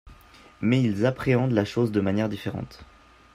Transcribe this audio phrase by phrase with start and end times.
[0.61, 2.83] Mais ils appréhendent la chose de manière différente.